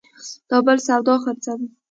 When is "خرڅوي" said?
1.23-1.67